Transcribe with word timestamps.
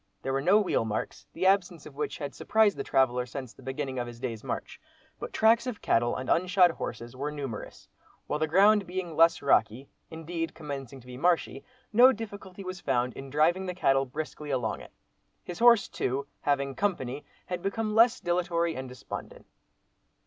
There 0.23 0.33
were 0.33 0.41
no 0.41 0.59
wheel 0.59 0.83
marks, 0.83 1.27
the 1.31 1.45
absence 1.45 1.85
of 1.85 1.93
which 1.95 2.17
had 2.17 2.33
surprised 2.33 2.75
the 2.75 2.83
traveller, 2.83 3.27
since 3.27 3.53
the 3.53 3.61
beginning 3.61 3.99
of 3.99 4.07
his 4.07 4.19
day's 4.19 4.43
march, 4.43 4.81
but 5.19 5.31
tracks 5.31 5.67
of 5.67 5.79
cattle 5.79 6.15
and 6.15 6.27
unshod 6.27 6.71
horses 6.71 7.15
were 7.15 7.31
numerous; 7.31 7.87
while 8.25 8.39
the 8.39 8.47
ground 8.47 8.87
being 8.87 9.15
less 9.15 9.43
rocky, 9.43 9.89
indeed 10.09 10.55
commencing 10.55 11.01
to 11.01 11.05
be 11.05 11.17
marshy, 11.17 11.63
no 11.93 12.11
difficulty 12.11 12.63
was 12.63 12.81
found 12.81 13.13
in 13.13 13.29
driving 13.29 13.67
the 13.67 13.75
cattle 13.75 14.05
briskly 14.07 14.49
along 14.49 14.81
it. 14.81 14.91
His 15.43 15.59
horse 15.59 15.87
too, 15.87 16.25
having 16.41 16.73
"company," 16.73 17.23
had 17.45 17.61
become 17.61 17.93
less 17.93 18.19
dilatory 18.19 18.75
and 18.75 18.89
despondent. 18.89 19.45